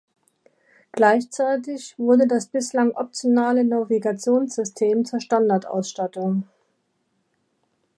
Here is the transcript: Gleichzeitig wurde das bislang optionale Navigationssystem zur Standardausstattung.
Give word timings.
Gleichzeitig 0.93 1.93
wurde 1.99 2.25
das 2.25 2.47
bislang 2.47 2.89
optionale 2.95 3.63
Navigationssystem 3.63 5.05
zur 5.05 5.19
Standardausstattung. 5.21 6.47